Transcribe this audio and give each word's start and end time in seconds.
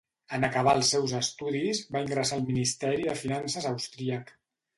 En 0.35 0.45
acabar 0.45 0.71
els 0.77 0.87
seus 0.95 1.13
estudis, 1.19 1.81
va 1.97 2.01
ingressar 2.07 2.39
al 2.41 2.47
Ministeri 2.49 3.07
de 3.11 3.15
Finances 3.21 3.71
austríac. 3.75 4.35